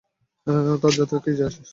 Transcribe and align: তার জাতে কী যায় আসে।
তার 0.81 0.93
জাতে 0.93 1.15
কী 1.23 1.31
যায় 1.39 1.49
আসে। 1.49 1.61